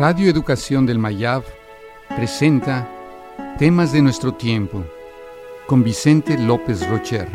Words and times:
Radio 0.00 0.30
Educación 0.30 0.86
del 0.86 0.98
Mayab 0.98 1.42
presenta 2.16 2.88
Temas 3.58 3.92
de 3.92 4.00
nuestro 4.00 4.32
tiempo 4.32 4.82
con 5.66 5.84
Vicente 5.84 6.38
López 6.38 6.88
Rocher. 6.88 7.28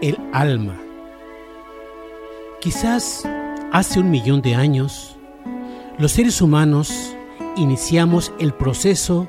El 0.00 0.16
alma. 0.32 0.80
Quizás 2.60 3.28
hace 3.72 3.98
un 3.98 4.12
millón 4.12 4.42
de 4.42 4.54
años, 4.54 5.16
los 5.98 6.12
seres 6.12 6.40
humanos 6.40 7.16
iniciamos 7.56 8.32
el 8.38 8.54
proceso 8.54 9.26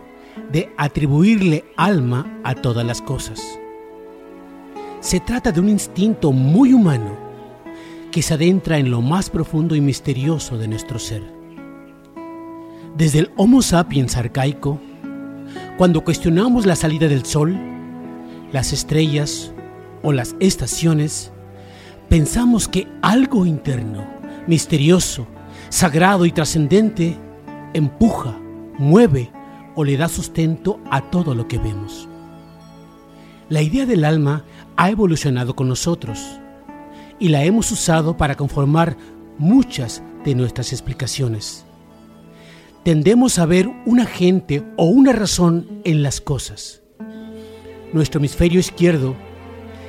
de 0.52 0.72
atribuirle 0.78 1.66
alma 1.76 2.40
a 2.44 2.54
todas 2.54 2.86
las 2.86 3.02
cosas. 3.02 3.42
Se 5.00 5.20
trata 5.20 5.52
de 5.52 5.60
un 5.60 5.70
instinto 5.70 6.32
muy 6.32 6.72
humano 6.72 7.25
que 8.16 8.22
se 8.22 8.36
adentra 8.36 8.78
en 8.78 8.92
lo 8.92 9.02
más 9.02 9.30
profundo 9.30 9.76
y 9.76 9.82
misterioso 9.82 10.58
de 10.58 10.70
nuestro 10.70 11.00
ser. 11.00 11.22
Desde 12.96 13.20
el 13.20 13.32
Homo 13.36 13.62
sapiens 13.62 14.16
arcaico, 14.16 14.80
cuando 15.78 16.02
cuestionamos 16.02 16.66
la 16.66 16.78
salida 16.78 17.10
del 17.10 17.26
sol, 17.26 17.60
las 18.54 18.72
estrellas 18.72 19.52
o 20.02 20.14
las 20.14 20.34
estaciones, 20.40 21.34
pensamos 22.08 22.70
que 22.70 22.88
algo 23.02 23.46
interno, 23.46 24.08
misterioso, 24.48 25.28
sagrado 25.68 26.26
y 26.26 26.32
trascendente 26.32 27.18
empuja, 27.74 28.40
mueve 28.78 29.30
o 29.76 29.84
le 29.84 29.98
da 29.98 30.08
sustento 30.08 30.80
a 30.90 31.02
todo 31.02 31.36
lo 31.36 31.50
que 31.50 31.58
vemos. 31.58 32.08
La 33.50 33.62
idea 33.62 33.86
del 33.86 34.06
alma 34.06 34.46
ha 34.78 34.90
evolucionado 34.90 35.54
con 35.54 35.68
nosotros 35.68 36.40
y 37.20 37.30
la 37.30 37.44
hemos 37.44 37.72
usado 37.72 38.18
para 38.18 38.36
conformar 38.36 38.98
muchas 39.38 40.04
de 40.24 40.36
nuestras 40.36 40.74
explicaciones. 40.74 41.66
Tendemos 42.84 43.40
a 43.40 43.46
ver 43.46 43.70
un 43.86 44.00
agente 44.00 44.64
o 44.78 44.86
una 44.86 45.12
razón 45.12 45.82
en 45.84 46.04
las 46.04 46.22
cosas. 46.22 46.82
Nuestro 47.94 48.20
hemisferio 48.20 48.60
izquierdo 48.60 49.16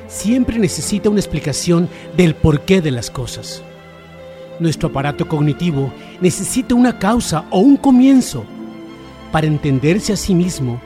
siempre 0.06 0.58
necesita 0.58 1.10
una 1.10 1.20
explicación 1.20 1.88
del 2.16 2.34
porqué 2.34 2.80
de 2.80 2.90
las 2.90 3.10
cosas. 3.10 3.62
Nuestro 4.60 4.88
aparato 4.88 5.28
cognitivo 5.28 5.92
necesita 6.20 6.74
una 6.74 6.98
causa 6.98 7.44
o 7.50 7.58
un 7.58 7.76
comienzo 7.76 8.44
para 9.32 9.46
entenderse 9.46 10.12
a 10.12 10.16
sí 10.16 10.34
mismo 10.34 10.80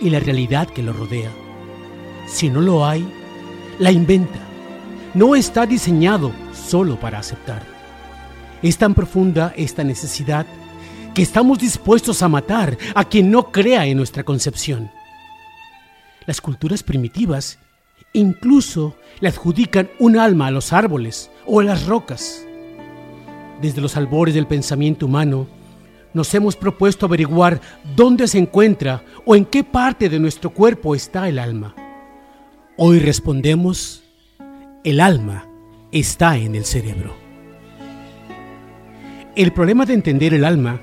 y 0.00 0.10
la 0.10 0.20
realidad 0.20 0.68
que 0.68 0.82
lo 0.82 0.92
rodea. 0.92 1.30
Si 2.26 2.50
no 2.50 2.60
lo 2.60 2.84
hay, 2.84 3.06
la 3.78 3.90
inventa 3.90 4.40
no 5.16 5.34
está 5.34 5.64
diseñado 5.64 6.30
solo 6.52 7.00
para 7.00 7.18
aceptar. 7.18 7.62
Es 8.62 8.76
tan 8.76 8.94
profunda 8.94 9.54
esta 9.56 9.82
necesidad 9.82 10.44
que 11.14 11.22
estamos 11.22 11.58
dispuestos 11.58 12.20
a 12.20 12.28
matar 12.28 12.76
a 12.94 13.02
quien 13.02 13.30
no 13.30 13.50
crea 13.50 13.86
en 13.86 13.96
nuestra 13.96 14.24
concepción. 14.24 14.90
Las 16.26 16.42
culturas 16.42 16.82
primitivas 16.82 17.58
incluso 18.12 18.94
le 19.20 19.28
adjudican 19.28 19.88
un 19.98 20.18
alma 20.18 20.48
a 20.48 20.50
los 20.50 20.74
árboles 20.74 21.30
o 21.46 21.60
a 21.60 21.64
las 21.64 21.86
rocas. 21.86 22.46
Desde 23.62 23.80
los 23.80 23.96
albores 23.96 24.34
del 24.34 24.46
pensamiento 24.46 25.06
humano, 25.06 25.46
nos 26.12 26.34
hemos 26.34 26.56
propuesto 26.56 27.06
averiguar 27.06 27.62
dónde 27.96 28.28
se 28.28 28.36
encuentra 28.36 29.02
o 29.24 29.34
en 29.34 29.46
qué 29.46 29.64
parte 29.64 30.10
de 30.10 30.18
nuestro 30.18 30.50
cuerpo 30.50 30.94
está 30.94 31.26
el 31.26 31.38
alma. 31.38 31.74
Hoy 32.76 32.98
respondemos 32.98 34.02
el 34.86 35.00
alma 35.00 35.44
está 35.90 36.36
en 36.38 36.54
el 36.54 36.64
cerebro. 36.64 37.12
El 39.34 39.52
problema 39.52 39.84
de 39.84 39.94
entender 39.94 40.32
el 40.32 40.44
alma 40.44 40.80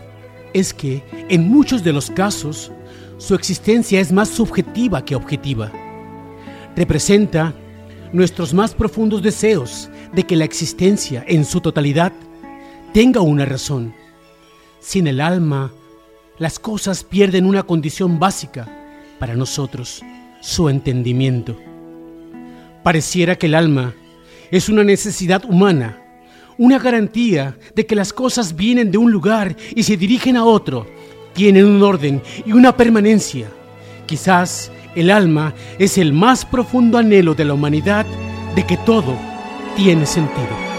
es 0.54 0.74
que 0.74 1.02
en 1.30 1.48
muchos 1.48 1.86
de 1.86 1.94
los 1.94 2.12
casos 2.12 2.74
su 3.18 3.34
existencia 3.34 4.02
es 4.02 4.12
más 4.12 4.28
subjetiva 4.28 5.06
que 5.06 5.16
objetiva. 5.16 5.72
Representa 6.76 7.54
nuestros 8.12 8.54
más 8.54 8.74
profundos 8.76 9.24
deseos 9.24 9.90
de 10.12 10.24
que 10.24 10.36
la 10.36 10.44
existencia 10.44 11.24
en 11.26 11.46
su 11.46 11.62
totalidad 11.62 12.12
tenga 12.94 13.22
una 13.22 13.46
razón. 13.46 13.94
Sin 14.82 15.08
el 15.08 15.22
alma, 15.22 15.72
las 16.40 16.60
cosas 16.60 17.06
pierden 17.06 17.46
una 17.46 17.64
condición 17.64 18.20
básica 18.20 18.68
para 19.18 19.38
nosotros, 19.38 20.02
su 20.42 20.68
entendimiento. 20.68 21.58
Pareciera 22.84 23.38
que 23.38 23.46
el 23.46 23.56
alma 23.56 23.94
es 24.54 24.70
una 24.70 24.84
necesidad 24.84 25.44
humana, 25.46 25.98
una 26.60 26.78
garantía 26.78 27.58
de 27.74 27.88
que 27.88 27.96
las 27.96 28.14
cosas 28.14 28.56
vienen 28.56 28.92
de 28.92 29.00
un 29.00 29.12
lugar 29.12 29.56
y 29.76 29.82
se 29.82 29.98
dirigen 29.98 30.38
a 30.38 30.46
otro, 30.46 30.86
tienen 31.34 31.66
un 31.66 31.82
orden 31.82 32.22
y 32.46 32.52
una 32.52 32.78
permanencia. 32.78 33.48
Quizás 34.06 34.72
el 34.94 35.10
alma 35.10 35.56
es 35.80 35.98
el 35.98 36.14
más 36.14 36.46
profundo 36.46 37.00
anhelo 37.00 37.34
de 37.34 37.46
la 37.46 37.56
humanidad 37.56 38.06
de 38.56 38.64
que 38.64 38.78
todo 38.78 39.18
tiene 39.76 40.06
sentido. 40.06 40.73